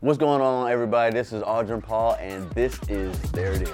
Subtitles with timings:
[0.00, 1.12] What's going on, everybody?
[1.12, 3.70] This is Audrey Paul, and this is There It Is.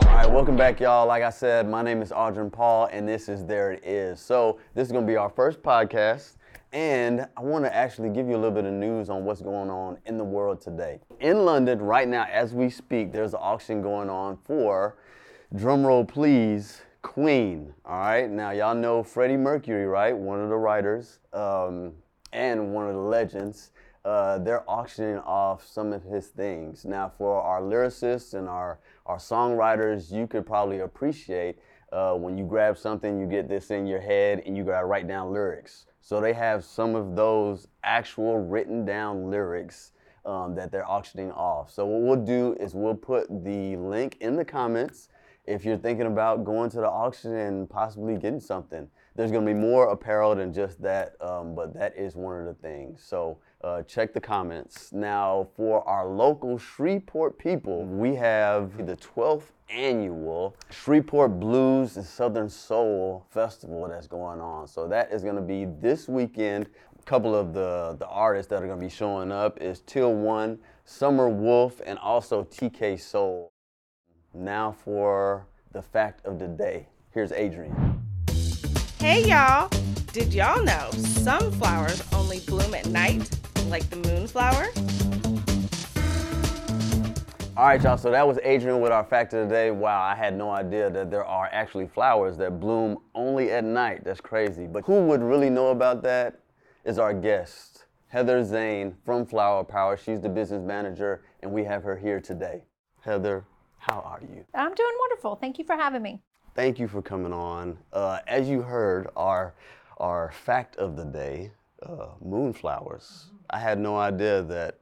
[0.00, 1.06] All right, welcome back, y'all.
[1.06, 4.18] Like I said, my name is Audrey Paul, and this is There It Is.
[4.18, 6.38] So, this is going to be our first podcast,
[6.72, 9.68] and I want to actually give you a little bit of news on what's going
[9.68, 11.00] on in the world today.
[11.20, 14.96] In London, right now, as we speak, there's an auction going on for,
[15.54, 17.72] drumroll please, Queen.
[17.84, 20.14] All right, now y'all know Freddie Mercury, right?
[20.14, 21.92] One of the writers um,
[22.32, 23.70] and one of the legends.
[24.04, 26.84] Uh, they're auctioning off some of his things.
[26.84, 31.60] Now, for our lyricists and our, our songwriters, you could probably appreciate
[31.92, 35.06] uh, when you grab something, you get this in your head and you gotta write
[35.06, 35.86] down lyrics.
[36.00, 39.92] So they have some of those actual written down lyrics
[40.24, 41.70] um, that they're auctioning off.
[41.70, 45.08] So what we'll do is we'll put the link in the comments
[45.46, 48.88] if you're thinking about going to the auction and possibly getting something.
[49.14, 52.44] There's going to be more apparel than just that, um, but that is one of
[52.44, 53.02] the things.
[53.02, 54.92] So uh, check the comments.
[54.92, 62.48] Now, for our local Shreveport people, we have the 12th annual Shreveport Blues and Southern
[62.48, 64.68] Soul Festival that's going on.
[64.68, 66.68] So that is going to be this weekend.
[66.98, 70.12] A couple of the, the artists that are going to be showing up is Till
[70.12, 73.52] One, Summer Wolf, and also TK Soul.
[74.36, 76.88] Now for the fact of the day.
[77.10, 78.02] Here's Adrian.
[78.98, 79.70] Hey y'all!
[80.12, 83.30] Did y'all know some flowers only bloom at night,
[83.68, 84.66] like the moonflower?
[87.56, 87.96] All right, y'all.
[87.96, 89.70] So that was Adrian with our fact of the day.
[89.70, 94.04] Wow, I had no idea that there are actually flowers that bloom only at night.
[94.04, 94.66] That's crazy.
[94.66, 96.40] But who would really know about that
[96.84, 99.96] is our guest, Heather Zahn from Flower Power.
[99.96, 102.64] She's the business manager, and we have her here today.
[103.00, 103.46] Heather,
[103.78, 104.44] how are you?
[104.54, 105.36] I'm doing wonderful.
[105.36, 106.20] Thank you for having me.
[106.54, 107.78] Thank you for coming on.
[107.92, 109.54] Uh, as you heard, our
[109.98, 111.50] our fact of the day,
[111.82, 113.26] uh, moonflowers.
[113.50, 114.78] I had no idea that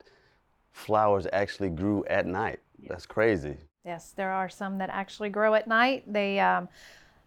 [0.73, 2.61] flowers actually grew at night.
[2.89, 3.57] That's crazy.
[3.85, 6.11] Yes, there are some that actually grow at night.
[6.13, 6.69] They, um,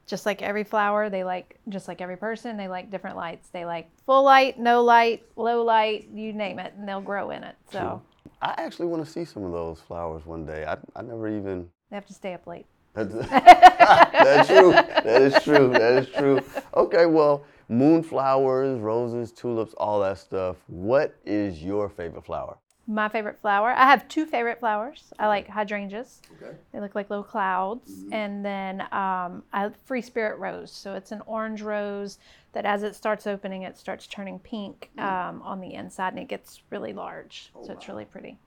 [0.06, 3.50] just like every flower, they like, just like every person, they like different lights.
[3.50, 7.44] They like full light, no light, low light, you name it, and they'll grow in
[7.44, 7.56] it.
[7.72, 8.02] So
[8.42, 10.66] I actually want to see some of those flowers one day.
[10.66, 11.70] I, I never even.
[11.90, 12.66] they have to stay up late.
[12.98, 14.72] That's, that's true.
[14.72, 15.70] That is true.
[15.70, 16.42] That is true.
[16.76, 20.56] Okay, well, moonflowers, roses, tulips, all that stuff.
[20.66, 22.58] What is your favorite flower?
[22.90, 25.12] My favorite flower, I have two favorite flowers.
[25.20, 26.22] I like hydrangeas.
[26.42, 26.56] Okay.
[26.72, 28.06] They look like little clouds.
[28.14, 30.72] And then um, I have free spirit rose.
[30.72, 32.18] So it's an orange rose
[32.54, 36.30] that as it starts opening, it starts turning pink um, on the inside and it
[36.30, 37.52] gets really large.
[37.66, 38.40] so it's really pretty.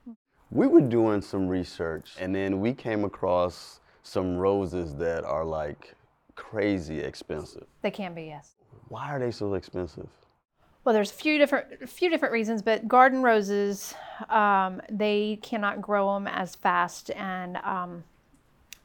[0.49, 5.93] We were doing some research and then we came across some roses that are like
[6.35, 7.67] crazy expensive.
[7.83, 8.55] They can be, yes.
[8.87, 10.09] Why are they so expensive?
[10.83, 13.93] Well, there's a few different a few different reasons, but garden roses,
[14.29, 18.03] um, they cannot grow them as fast and um,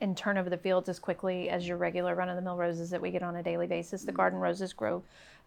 [0.00, 3.22] and turn over the fields as quickly as your regular run-of-the-mill roses that we get
[3.22, 4.02] on a daily basis.
[4.02, 5.02] The garden roses grow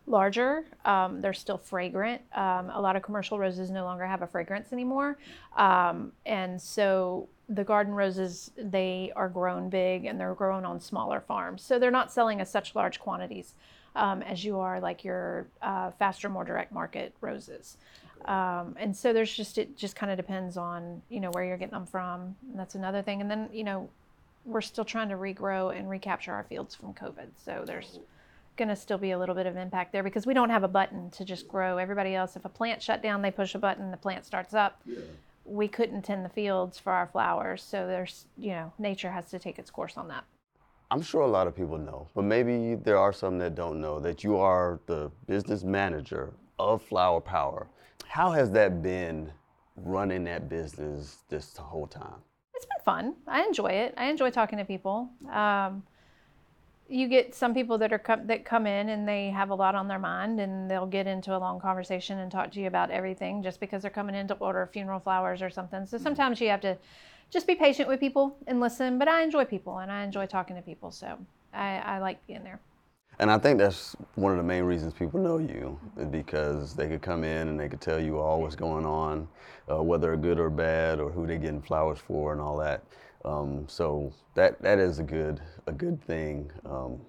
[0.07, 0.65] larger.
[0.85, 2.21] Um, they're still fragrant.
[2.33, 5.19] Um, a lot of commercial roses no longer have a fragrance anymore,
[5.55, 11.19] um, and so the garden roses they are grown big and they're grown on smaller
[11.19, 11.61] farms.
[11.61, 13.53] So they're not selling as such large quantities
[13.95, 17.77] um, as you are like your uh, faster, more direct market roses.
[18.25, 21.57] Um, and so there's just it just kind of depends on you know where you're
[21.57, 22.35] getting them from.
[22.49, 23.21] And that's another thing.
[23.21, 23.89] And then you know
[24.45, 27.27] we're still trying to regrow and recapture our fields from COVID.
[27.43, 27.99] So there's
[28.57, 30.67] going to still be a little bit of impact there because we don't have a
[30.67, 31.77] button to just grow.
[31.77, 34.81] Everybody else, if a plant shut down, they push a button, the plant starts up.
[35.45, 39.39] We couldn't tend the fields for our flowers, so there's you know nature has to
[39.39, 40.25] take its course on that.
[40.91, 43.99] I'm sure a lot of people know, but maybe there are some that don't know
[43.99, 47.67] that you are the business manager of Flower Power.
[48.07, 49.31] How has that been
[49.75, 52.15] running that business this whole time?
[52.55, 53.15] It's been fun.
[53.27, 53.93] I enjoy it.
[53.97, 55.11] I enjoy talking to people.
[55.31, 55.83] Um,
[56.87, 59.75] you get some people that are com- that come in and they have a lot
[59.75, 62.89] on their mind and they'll get into a long conversation and talk to you about
[62.89, 65.85] everything just because they're coming in to order funeral flowers or something.
[65.85, 66.79] So sometimes you have to
[67.31, 68.97] just be patient with people and listen.
[68.97, 71.17] But I enjoy people and I enjoy talking to people, so
[71.53, 72.59] I, I like being there.
[73.19, 76.87] And I think that's one of the main reasons people know you, is because they
[76.87, 79.27] could come in and they could tell you all what's going on,
[79.69, 82.83] uh, whether good or bad, or who they're getting flowers for, and all that.
[83.25, 87.01] Um, so that that is a good a good thing um,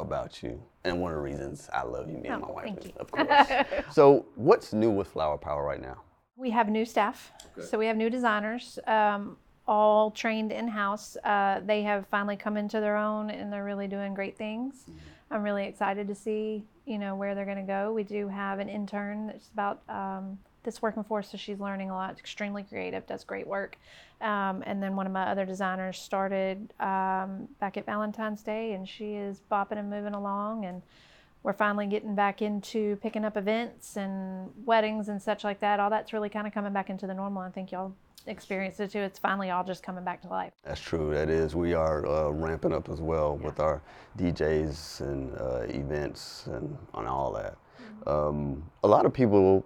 [0.00, 2.64] about you, and one of the reasons I love you, me and Oh, my wife,
[2.64, 2.92] thank is, you.
[2.96, 3.48] of course.
[3.92, 6.00] so what's new with Flower Power right now?
[6.36, 9.36] We have new staff, so we have new designers, um,
[9.68, 11.16] all trained in house.
[11.22, 14.86] Uh, they have finally come into their own, and they're really doing great things.
[15.30, 17.92] I'm really excited to see, you know, where they're going to go.
[17.92, 21.90] We do have an intern that's about um, that's working for us, so she's learning
[21.90, 22.18] a lot.
[22.18, 23.76] Extremely creative, does great work.
[24.20, 28.88] Um, and then one of my other designers started um, back at Valentine's Day, and
[28.88, 30.64] she is bopping and moving along.
[30.64, 30.82] And
[31.42, 35.80] we're finally getting back into picking up events and weddings and such like that.
[35.80, 37.42] All that's really kind of coming back into the normal.
[37.42, 37.94] I think y'all
[38.26, 39.00] experienced it too.
[39.00, 40.52] It's finally all just coming back to life.
[40.64, 41.12] That's true.
[41.14, 41.54] That is.
[41.54, 43.82] We are uh, ramping up as well with our
[44.18, 47.56] DJs and uh, events and on all that.
[48.06, 49.64] Um, a lot of people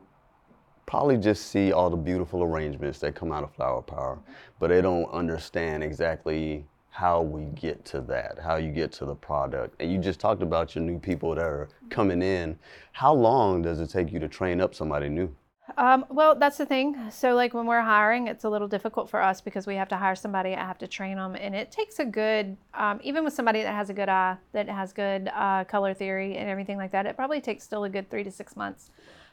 [0.86, 4.18] probably just see all the beautiful arrangements that come out of Flower Power,
[4.58, 9.14] but they don't understand exactly how we get to that, how you get to the
[9.14, 9.74] product.
[9.80, 12.58] And you just talked about your new people that are coming in.
[12.92, 15.34] How long does it take you to train up somebody new?
[15.78, 16.94] Um, well, that's the thing.
[17.10, 19.96] So, like when we're hiring, it's a little difficult for us because we have to
[19.96, 23.32] hire somebody, I have to train them, and it takes a good, um, even with
[23.32, 26.92] somebody that has a good eye, that has good uh, color theory and everything like
[26.92, 28.90] that, it probably takes still a good three to six months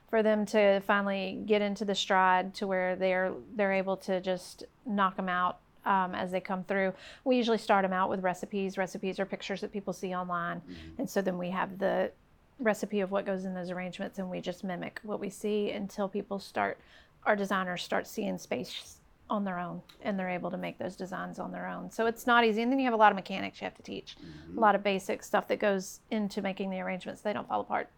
[0.10, 4.64] for them to finally get into the stride to where they're they're able to just
[4.86, 6.94] knock them out um, as they come through.
[7.24, 8.78] We usually start them out with recipes.
[8.78, 11.00] Recipes are pictures that people see online, mm-hmm.
[11.00, 12.12] and so then we have the
[12.60, 16.08] recipe of what goes in those arrangements, and we just mimic what we see until
[16.08, 16.78] people start,
[17.26, 18.98] our designers start seeing space
[19.30, 21.92] on their own, and they're able to make those designs on their own.
[21.92, 23.84] So it's not easy, and then you have a lot of mechanics you have to
[23.84, 24.58] teach, mm-hmm.
[24.58, 27.22] a lot of basic stuff that goes into making the arrangements.
[27.22, 27.90] They don't fall apart.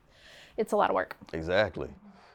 [0.57, 1.15] It's a lot of work.
[1.33, 1.89] Exactly.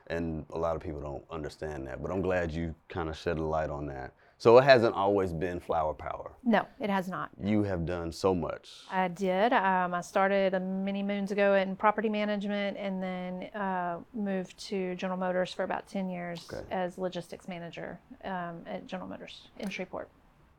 [0.08, 3.38] And a lot of people don't understand that, but I'm glad you kind of shed
[3.38, 4.12] a light on that.
[4.38, 6.32] So it hasn't always been flower power.
[6.44, 7.30] No, it has not.
[7.42, 8.68] You have done so much.
[8.90, 9.52] I did.
[9.54, 15.18] Um, I started many moons ago in property management and then uh, moved to General
[15.18, 16.62] Motors for about 10 years okay.
[16.70, 20.10] as logistics manager um, at General Motors in Shreveport.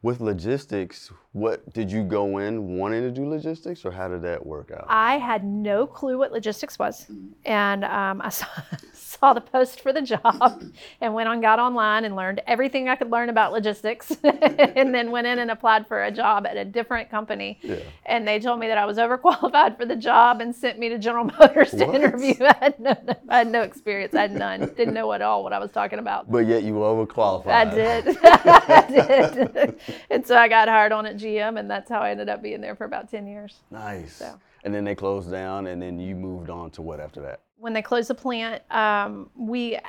[0.04, 4.46] With logistics, what did you go in wanting to do logistics, or how did that
[4.46, 4.86] work out?
[4.88, 7.08] I had no clue what logistics was,
[7.46, 8.48] and um, I saw,
[8.94, 10.64] saw the post for the job,
[11.02, 15.10] and went on, got online, and learned everything I could learn about logistics, and then
[15.10, 17.60] went in and applied for a job at a different company.
[17.64, 17.78] Yeah.
[18.06, 21.00] And they told me that I was overqualified for the job and sent me to
[21.00, 21.96] General Motors to what?
[21.96, 22.36] interview.
[22.40, 22.96] I had, no,
[23.30, 24.14] I had no experience.
[24.14, 24.60] I had none.
[24.76, 26.32] Didn't know at all what I was talking about.
[26.32, 27.48] But yet you were overqualified.
[27.48, 28.18] I did.
[28.24, 29.80] I did.
[30.10, 32.62] And so I got hired on at GM, and that's how I ended up being
[32.62, 33.60] there for about 10 years.
[33.72, 34.14] Nice.
[34.14, 34.40] So.
[34.64, 37.42] And then they closed down, and then you moved on to what after that?
[37.58, 39.80] When they closed the plant, um, we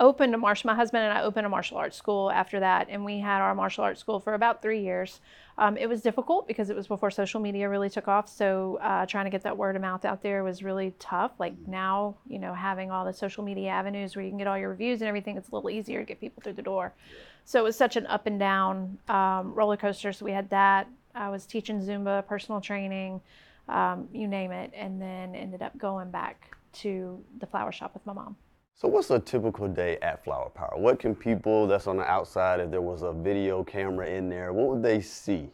[0.00, 0.68] opened a martial.
[0.68, 3.54] My husband and I opened a martial arts school after that, and we had our
[3.54, 5.20] martial arts school for about three years.
[5.58, 8.26] Um, it was difficult because it was before social media really took off.
[8.26, 11.32] So uh, trying to get that word of mouth out there was really tough.
[11.38, 14.58] Like now, you know, having all the social media avenues where you can get all
[14.58, 16.94] your reviews and everything, it's a little easier to get people through the door.
[17.44, 20.12] So it was such an up and down um, roller coaster.
[20.14, 20.88] So we had that.
[21.14, 23.20] I was teaching Zumba, personal training,
[23.68, 28.06] um, you name it, and then ended up going back to the flower shop with
[28.06, 28.36] my mom.
[28.80, 30.72] So, what's a typical day at Flower Power?
[30.74, 34.54] What can people that's on the outside, if there was a video camera in there,
[34.54, 35.50] what would they see?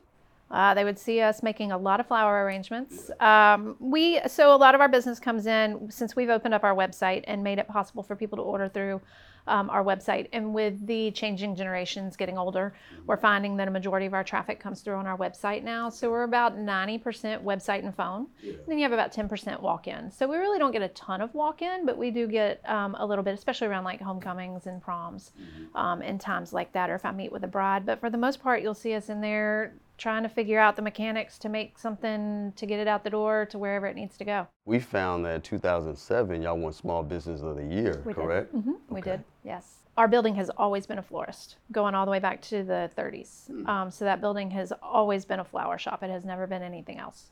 [0.48, 3.10] Uh, they would see us making a lot of flower arrangements.
[3.18, 6.76] Um, we so a lot of our business comes in since we've opened up our
[6.76, 9.00] website and made it possible for people to order through
[9.46, 10.28] um, our website.
[10.32, 12.74] And with the changing generations getting older,
[13.06, 15.88] we're finding that a majority of our traffic comes through on our website now.
[15.88, 18.26] So we're about 90% website and phone.
[18.42, 18.52] Yeah.
[18.52, 20.10] And then you have about 10% walk in.
[20.10, 22.96] So we really don't get a ton of walk in, but we do get um,
[22.98, 25.76] a little bit, especially around like homecomings and proms mm-hmm.
[25.76, 27.86] um, and times like that, or if I meet with a bride.
[27.86, 30.82] But for the most part, you'll see us in there trying to figure out the
[30.82, 34.24] mechanics to make something to get it out the door to wherever it needs to
[34.24, 34.46] go.
[34.64, 38.52] We found that 2007, y'all won Small Business of the Year, we correct?
[38.52, 38.60] Did.
[38.60, 38.70] Mm-hmm.
[38.70, 38.80] Okay.
[38.90, 39.78] We did, yes.
[39.96, 43.50] Our building has always been a florist, going all the way back to the 30s.
[43.50, 43.66] Mm.
[43.66, 46.02] Um, so that building has always been a flower shop.
[46.02, 47.30] It has never been anything else.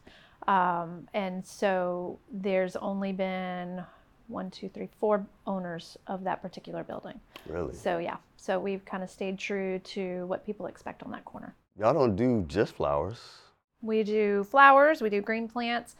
[0.48, 3.84] Um, and so there's only been
[4.28, 7.20] one, two, three, four owners of that particular building.
[7.46, 7.74] Really?
[7.74, 11.54] So yeah, so we've kind of stayed true to what people expect on that corner.
[11.78, 13.20] Y'all don't do just flowers.
[13.82, 15.96] We do flowers, we do green plants.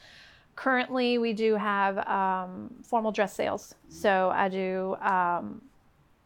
[0.57, 3.75] Currently, we do have um, formal dress sales.
[3.89, 5.61] So I do um,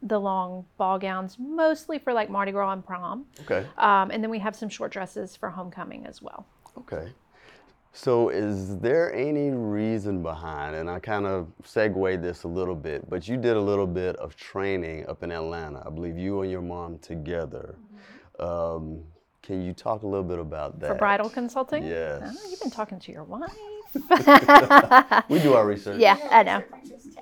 [0.03, 3.25] the long ball gowns, mostly for like Mardi Gras and prom.
[3.41, 3.67] Okay.
[3.79, 6.47] Um, and then we have some short dresses for homecoming as well.
[6.77, 7.11] Okay.
[7.93, 13.09] So, is there any reason behind, and I kind of segued this a little bit,
[13.09, 15.83] but you did a little bit of training up in Atlanta.
[15.85, 17.77] I believe you and your mom together.
[18.41, 18.45] Mm-hmm.
[18.45, 19.03] Um,
[19.49, 20.89] can you talk a little bit about that?
[20.89, 21.87] For bridal consulting?
[21.87, 22.21] Yes.
[22.23, 23.51] Oh, you've been talking to your wife.
[25.31, 25.99] we do our research.
[25.99, 26.63] Yeah, I know.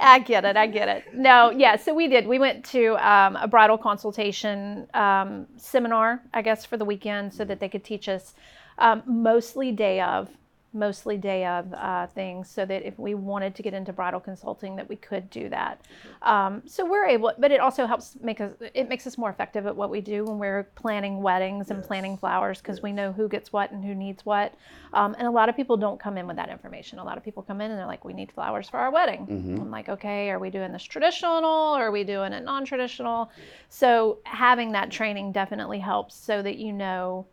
[0.01, 0.57] I get it.
[0.57, 1.15] I get it.
[1.15, 1.77] No, yeah.
[1.77, 2.27] So we did.
[2.27, 7.45] We went to um, a bridal consultation um, seminar, I guess, for the weekend, so
[7.45, 8.35] that they could teach us
[8.79, 10.29] um, mostly day of
[10.77, 14.77] mostly day of uh, things, so that if we wanted to get into bridal consulting,
[14.77, 15.81] that we could do that.
[16.23, 18.53] Um, so we're able, but it also helps make us.
[18.75, 22.17] It makes us more effective at what we do when we're planning weddings and planning
[22.17, 24.55] flowers because we know who gets what and who needs what.
[24.93, 26.99] Um, and a lot of people don't come in with that information.
[26.99, 29.27] A lot of people come in and they're like, "We need flowers for our wedding."
[29.61, 31.45] I'm like, "Okay, are we doing this traditional
[31.77, 33.31] or are we doing it non-traditional?"
[33.69, 37.27] So having that training definitely helps so that you know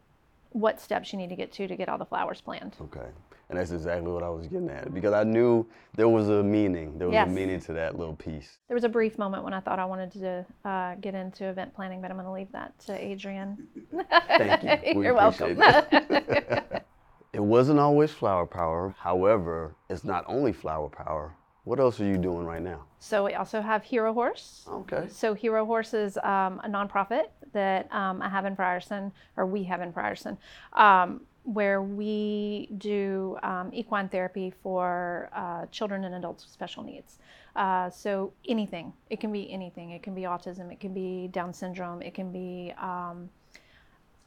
[0.52, 2.76] what steps you need to get to to get all the flowers planned.
[2.80, 3.08] Okay.
[3.50, 6.98] And that's exactly what I was getting at because I knew there was a meaning.
[6.98, 7.28] There was Yes.
[7.28, 8.58] a meaning to that little piece.
[8.68, 11.74] There was a brief moment when I thought I wanted to uh, get into event
[11.76, 13.68] planning, but I'm going to leave that to Adrian.
[14.38, 14.96] Thank you.
[15.00, 15.58] We You're welcome.
[15.60, 16.86] it.
[17.34, 18.96] it wasn't always flower power.
[18.98, 21.36] However, it's not only flower power.
[21.66, 22.84] What else are you doing right now?
[23.00, 24.66] So we also have Hero Horse.
[24.70, 25.08] Okay.
[25.10, 29.64] So Hero Horse is um, a nonprofit that um, I have in Frierson, or we
[29.64, 30.38] have in Frierson,
[30.74, 37.20] um, where we do um, equine therapy for uh, children and adults with special needs.
[37.56, 39.92] Uh, so anything, it can be anything.
[39.92, 43.30] It can be autism, it can be Down syndrome, it can be um,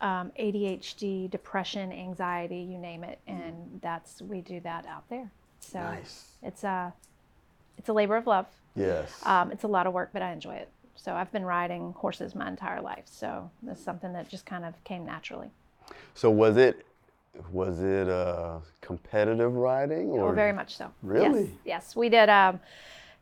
[0.00, 5.30] um, ADHD, depression, anxiety, you name it, and that's we do that out there.
[5.60, 6.26] So Nice.
[6.42, 6.92] it's a
[7.78, 8.46] it's a labor of love.
[8.74, 9.10] Yes.
[9.24, 10.68] Um, it's a lot of work, but I enjoy it.
[10.96, 13.04] So I've been riding horses my entire life.
[13.06, 15.50] So it's something that just kind of came naturally.
[16.14, 16.84] so was it
[17.50, 20.90] was it uh, competitive riding or Oh, very much so.
[21.02, 21.42] Really?
[21.42, 21.50] Yes.
[21.64, 21.96] Yes.
[21.96, 22.28] We did.
[22.28, 22.60] Um,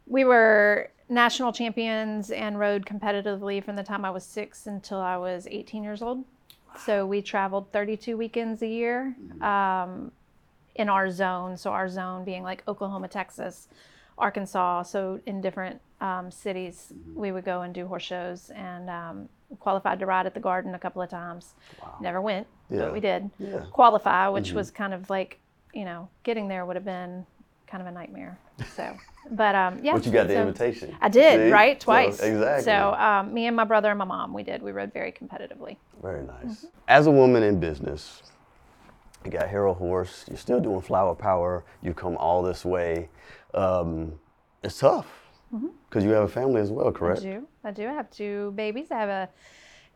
[0.07, 5.17] we were national champions and rode competitively from the time I was six until I
[5.17, 6.25] was 18 years old.
[6.85, 10.11] So we traveled 32 weekends a year um,
[10.75, 11.57] in our zone.
[11.57, 13.69] So our zone being like Oklahoma, Texas,
[14.19, 14.83] Arkansas.
[14.83, 19.29] So in different um, cities, we would go and do horse shows and um,
[19.61, 21.55] qualified to ride at the Garden a couple of times.
[22.01, 22.81] Never went, Yeah.
[22.81, 23.65] but we did Yeah.
[23.73, 25.39] qualify, which was kind of like,
[25.73, 27.27] you know, getting there would have been
[27.67, 28.39] kind of a nightmare.
[28.77, 28.97] So,
[29.31, 29.95] but um, yeah.
[29.95, 30.97] But you got the so- invitation.
[31.01, 31.53] I did, See?
[31.53, 31.81] right?
[31.81, 32.21] So, Twice.
[32.21, 32.65] exactly.
[32.65, 34.63] So, um, me and my brother and my mom, we did.
[34.63, 35.77] We rode very competitively.
[36.03, 36.45] Very nice.
[36.45, 36.67] Mm-hmm.
[36.89, 38.23] As a woman in business,
[39.25, 43.09] you got Hero Horse, you're still doing Flower Power, you come all this way.
[43.55, 44.19] Um,
[44.63, 45.07] it's tough
[45.89, 47.05] because you have a family as well, Mm-hmm.
[47.05, 47.49] I do.
[47.65, 47.89] I do.
[47.89, 48.91] I have two babies.
[48.91, 49.29] I have a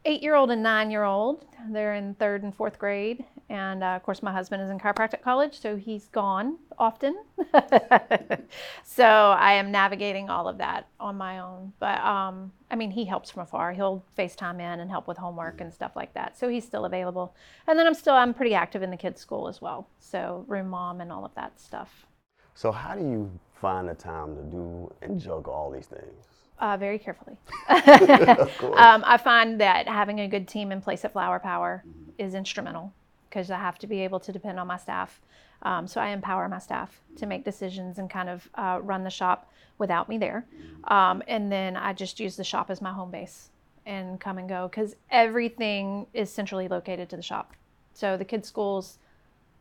[0.04, 1.44] eight-year-old and nine-year-old.
[1.70, 5.22] They're in third and fourth grade, and uh, of course, my husband is in chiropractic
[5.22, 7.16] college, so he's gone often.
[8.84, 11.72] so I am navigating all of that on my own.
[11.80, 13.72] But um, I mean, he helps from afar.
[13.72, 16.38] He'll FaceTime in and help with homework and stuff like that.
[16.38, 17.34] So he's still available.
[17.66, 19.88] And then I'm still I'm pretty active in the kids' school as well.
[19.98, 22.06] So room mom and all of that stuff.
[22.54, 26.26] So, how do you find the time to do and juggle all these things?
[26.58, 27.36] Uh, very carefully.
[28.78, 31.82] Um, I find that having a good team in place at Flower Power
[32.16, 32.92] is instrumental
[33.28, 35.20] because I have to be able to depend on my staff.
[35.62, 39.10] Um, so I empower my staff to make decisions and kind of uh, run the
[39.10, 40.46] shop without me there.
[40.84, 43.50] Um, and then I just use the shop as my home base
[43.84, 47.54] and come and go because everything is centrally located to the shop.
[47.94, 48.98] So the kids' schools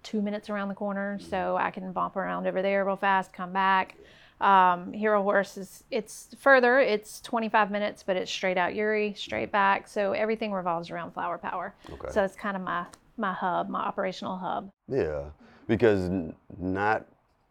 [0.08, 3.52] two minutes around the corner, so I can bump around over there real fast, come
[3.52, 3.98] back.
[4.40, 9.52] Um, Hero Horse is it's further, it's 25 minutes, but it's straight out Youree, straight
[9.52, 9.86] back.
[9.90, 11.76] So everything revolves around Flower Power.
[11.92, 12.10] Okay.
[12.10, 12.86] So it's kind of my
[13.18, 14.70] my hub, my operational hub.
[14.88, 15.26] Yeah,
[15.68, 16.10] because
[16.58, 17.06] not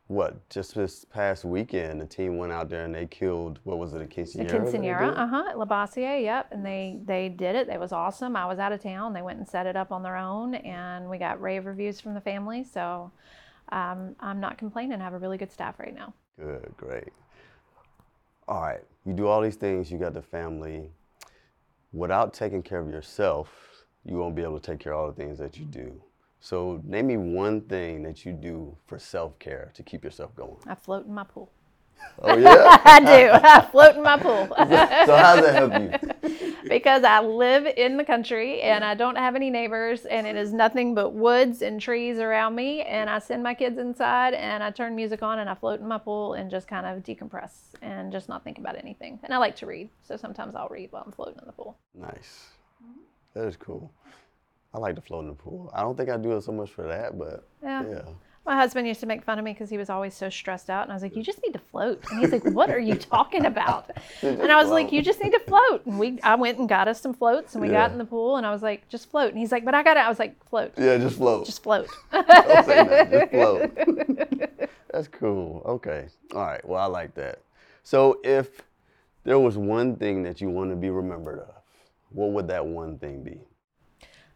[0.09, 3.93] what just this past weekend, the team went out there and they killed what was
[3.93, 4.51] it, a quinceanera?
[4.51, 7.69] Quinceanera, uh huh, at Labassiere, yep, and they they did it.
[7.69, 8.37] It was awesome.
[8.37, 9.13] I was out of town.
[9.13, 12.15] They went and set it up on their own, and we got rave reviews from
[12.15, 12.63] the family.
[12.63, 13.11] So
[13.73, 15.01] um, I'm not complaining.
[15.01, 16.15] I have a really good staff right now.
[16.39, 17.13] Good, great.
[18.47, 20.89] All right, you do all these things, you got the family.
[21.93, 23.49] Without taking care of yourself,
[24.05, 26.01] you won't be able to take care of all the things that you do.
[26.47, 30.59] So, name me one thing that you do for self care to keep yourself going.
[30.65, 31.51] I float in my pool.
[32.21, 32.81] Oh, yeah?
[32.85, 33.31] I do.
[33.33, 34.47] I float in my pool.
[34.57, 36.57] so, how does that help you?
[36.69, 40.53] because I live in the country and I don't have any neighbors and it is
[40.53, 44.71] nothing but woods and trees around me and I send my kids inside and I
[44.71, 48.13] turn music on and I float in my pool and just kind of decompress and
[48.13, 49.19] just not think about anything.
[49.25, 51.77] And I like to read, so sometimes I'll read while I'm floating in the pool.
[51.93, 52.51] Nice.
[53.35, 53.93] That is cool.
[54.75, 55.71] I like to float in the pool.
[55.75, 57.85] I don't think I do it so much for that, but Yeah.
[57.89, 58.03] yeah.
[58.45, 60.85] My husband used to make fun of me because he was always so stressed out
[60.85, 62.95] and I was like, "You just need to float." And he's like, "What are you
[63.15, 63.91] talking about?"
[64.23, 66.87] And I was like, "You just need to float." And we I went and got
[66.87, 69.31] us some floats and we got in the pool and I was like, "Just float."
[69.31, 71.45] And he's like, "But I got it." I was like, "Float." Yeah, just float.
[71.45, 71.89] Just float.
[72.13, 74.51] Nothing, just float.
[74.93, 75.63] That's cool.
[75.67, 76.07] Okay.
[76.33, 76.65] All right.
[76.69, 77.41] Well, I like that.
[77.83, 78.63] So, if
[79.25, 81.55] there was one thing that you want to be remembered of,
[82.11, 83.41] what would that one thing be?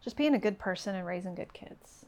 [0.03, 2.05] Just being a good person and raising good kids.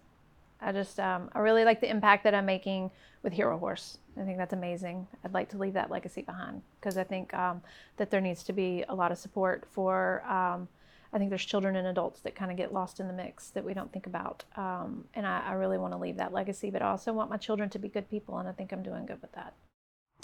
[0.61, 2.89] I just, um, I really like the impact that I'm making
[3.21, 3.97] with Hero Horse.
[4.19, 5.07] I think that's amazing.
[5.23, 7.61] I'd like to leave that legacy behind because I think um,
[7.97, 10.23] that there needs to be a lot of support for.
[10.25, 10.67] Um,
[11.11, 13.63] I think there's children and adults that kind of get lost in the mix that
[13.63, 14.43] we don't think about.
[14.55, 17.37] Um, and I, I really want to leave that legacy, but I also want my
[17.37, 19.53] children to be good people, and I think I'm doing good with that.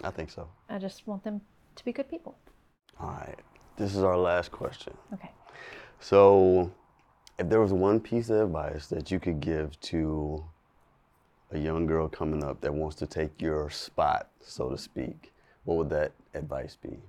[0.04, 0.48] I think so.
[0.68, 1.42] I just want them
[1.76, 2.38] to be good people.
[3.00, 3.38] All right.
[3.78, 4.94] This is our last question.
[5.14, 5.30] Okay.
[6.00, 6.72] So,
[7.40, 10.44] if there was one piece of advice that you could give to
[11.52, 15.78] a young girl coming up that wants to take your spot, so to speak, what
[15.78, 17.00] would that advice be?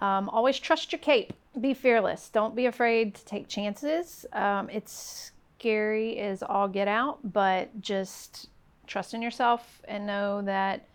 [0.00, 1.32] Um, always trust your cape.
[1.58, 2.28] Be fearless.
[2.28, 4.26] Don't be afraid to take chances.
[4.32, 8.48] Um, it's scary as all get out, but just
[8.86, 10.86] trust in yourself and know that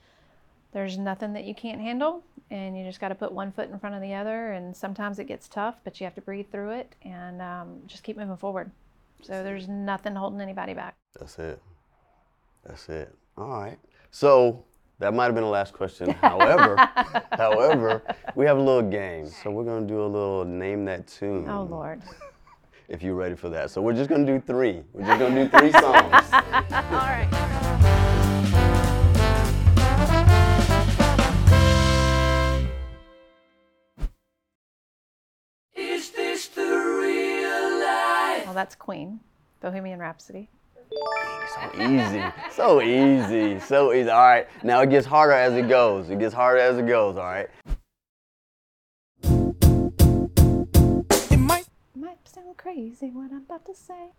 [0.71, 2.23] there's nothing that you can't handle.
[2.51, 4.53] And you just got to put one foot in front of the other.
[4.53, 8.03] And sometimes it gets tough, but you have to breathe through it and um, just
[8.03, 8.71] keep moving forward.
[9.21, 10.95] So there's nothing holding anybody back.
[11.19, 11.61] That's it.
[12.65, 13.13] That's it.
[13.37, 13.77] All right.
[14.11, 14.63] So
[14.99, 16.09] that might have been the last question.
[16.21, 16.75] However,
[17.31, 18.03] however,
[18.35, 19.29] we have a little game.
[19.29, 21.47] So we're gonna do a little name that tune.
[21.49, 22.01] Oh, Lord.
[22.87, 23.69] If you're ready for that.
[23.71, 24.83] So we're just gonna do three.
[24.93, 26.29] We're just gonna do three songs.
[26.33, 27.48] All right.
[38.59, 39.21] That's Queen,
[39.61, 40.49] Bohemian Rhapsody.
[40.91, 42.23] So easy.
[42.51, 43.57] So easy.
[43.61, 44.09] So easy.
[44.09, 44.47] All right.
[44.63, 46.09] Now it gets harder as it goes.
[46.09, 47.15] It gets harder as it goes.
[47.15, 47.49] All right.
[51.31, 54.11] It might might sound crazy what I'm about to say.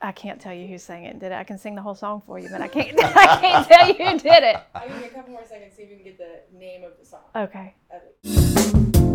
[0.00, 1.18] I can't tell you who sang it.
[1.18, 1.34] Did it?
[1.34, 2.96] I can sing the whole song for you, but I can't.
[3.04, 4.58] I can't tell you who did it.
[4.76, 6.92] I'll give you a couple more seconds, see if you can get the name of
[7.00, 7.22] the song.
[7.34, 7.74] Okay.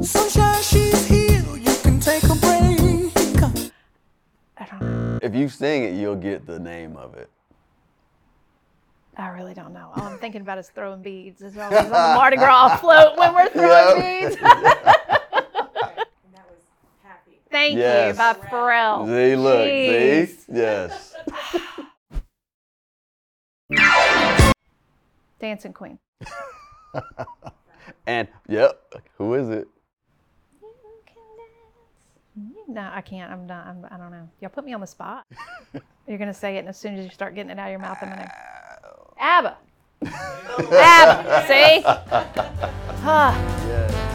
[0.04, 1.42] sunshine, she's here.
[1.56, 3.17] You can take a break.
[4.60, 5.20] I don't know.
[5.22, 7.30] If you sing it, you'll get the name of it.
[9.18, 9.92] I really don't know.
[9.96, 11.42] All I'm thinking about is throwing beads.
[11.46, 14.30] It's always on the Mardi Gras float when we're throwing Yep.
[14.30, 14.42] beads.
[14.42, 16.62] And that was
[17.04, 17.40] Happy.
[17.52, 18.14] Thank Yes.
[18.14, 19.06] you, by Pharrell.
[19.08, 19.68] See, look.
[19.68, 20.28] Jeez.
[20.46, 20.54] See?
[20.54, 21.16] Yes.
[25.40, 26.00] Dancing Queen.
[28.06, 28.82] And, yep.
[29.18, 29.68] Who is it?
[32.38, 32.92] You can dance.
[32.92, 33.32] No, I can't.
[33.32, 33.66] I'm not.
[33.66, 34.30] I'm, I don't know.
[34.42, 35.26] Y'all put me on the spot.
[36.08, 37.80] You're gonna say it, and as soon as you start getting it out of your
[37.80, 38.32] mouth, I'm gonna.
[39.20, 39.58] ABBA.
[40.06, 41.48] ABBA.
[41.48, 41.82] See?
[43.68, 44.08] Yeah.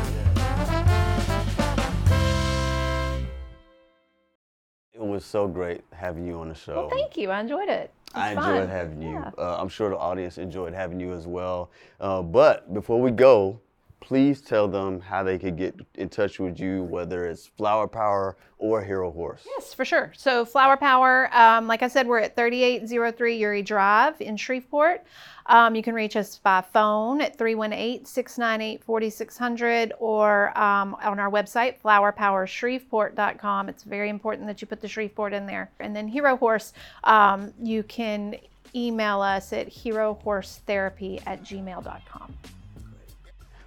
[4.95, 6.75] It was so great having you on the show.
[6.75, 7.31] Well, thank you.
[7.31, 7.91] I enjoyed it.
[8.15, 8.51] It was I fun.
[8.55, 9.13] enjoyed having you.
[9.15, 9.31] Yeah.
[9.37, 11.71] Uh, I'm sure the audience enjoyed having you as well.
[12.01, 13.59] Uh, but before we go,
[14.03, 18.37] please tell them how they could get in touch with you, whether it's Flower Power
[18.59, 19.47] or Hero Horse.
[19.47, 20.13] Yes, for sure.
[20.17, 25.05] So Flower Power, um, like I said, we're at 3803 Youree Drive in Shreveport.
[25.47, 33.69] Um, you can reach us by phone at 318-698-4600 or um, on our website, flowerpowershreveport.com.
[33.69, 35.71] It's very important that you put the Shreveport in there.
[35.79, 36.73] And then Hero Horse,
[37.05, 38.35] um, you can
[38.75, 42.35] email us at herohorsetherapy at gmail.com.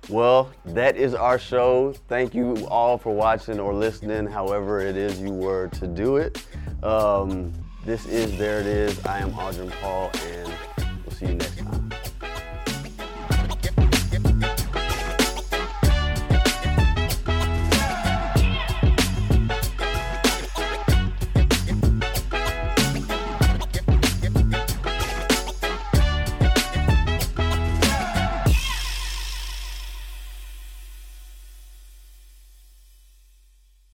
[0.08, 1.94] Well, that is our show.
[2.08, 6.46] Thank you all for watching or listening, however it is you were to do it.
[6.84, 7.52] Um,
[7.86, 9.04] this is There It Is.
[9.06, 11.85] I am Audrey Paul, and we'll see you next time.